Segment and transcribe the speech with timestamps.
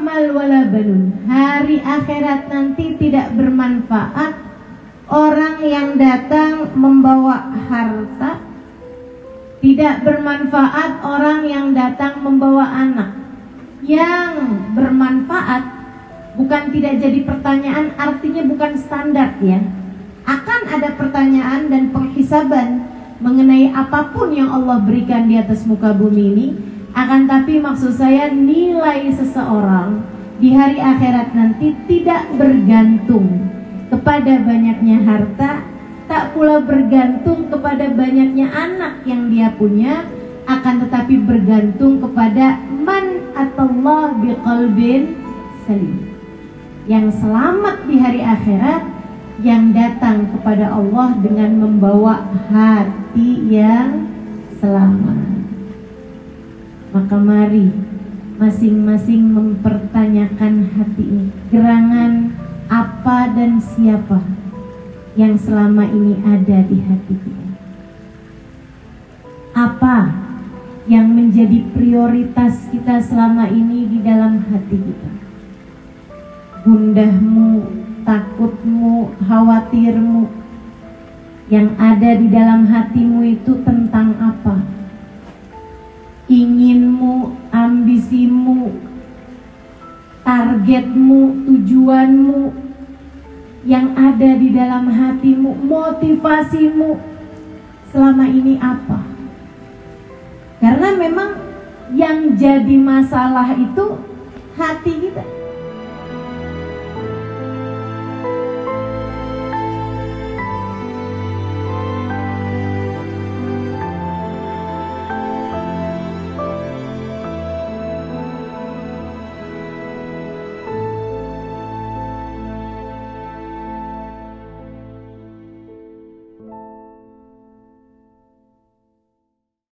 [0.00, 1.12] mal wala banun.
[1.28, 4.32] Hari akhirat nanti tidak bermanfaat
[5.12, 8.40] orang yang datang membawa harta.
[9.60, 13.12] Tidak bermanfaat orang yang datang membawa anak.
[13.84, 15.68] Yang bermanfaat
[16.40, 19.60] bukan tidak jadi pertanyaan artinya bukan standar ya.
[20.24, 22.88] Akan ada pertanyaan dan penghisaban
[23.20, 26.48] mengenai apa pun yang Allah berikan di atas muka bumi ini
[26.98, 30.02] akan tapi maksud saya nilai seseorang
[30.42, 33.46] di hari akhirat nanti tidak bergantung
[33.86, 35.62] kepada banyaknya harta,
[36.10, 40.10] tak pula bergantung kepada banyaknya anak yang dia punya,
[40.50, 45.14] akan tetapi bergantung kepada man atallah biqalbin
[45.66, 46.02] salim.
[46.90, 48.82] Yang selamat di hari akhirat
[49.44, 54.10] yang datang kepada Allah dengan membawa hati yang
[54.58, 55.37] selamat.
[56.88, 57.68] Maka mari
[58.38, 61.28] masing-masing mempertanyakan hati ini.
[61.52, 62.32] Gerangan
[62.70, 64.24] apa dan siapa
[65.18, 67.46] yang selama ini ada di hati kita?
[69.52, 70.14] Apa
[70.88, 75.10] yang menjadi prioritas kita selama ini di dalam hati kita?
[76.62, 77.52] Gundahmu,
[78.06, 80.30] takutmu, khawatirmu
[81.48, 83.87] yang ada di dalam hatimu itu tentang
[90.68, 92.52] targetmu, tujuanmu
[93.64, 97.00] yang ada di dalam hatimu, motivasimu
[97.88, 99.00] selama ini apa?
[100.60, 101.40] Karena memang
[101.96, 103.96] yang jadi masalah itu
[104.60, 104.97] hati.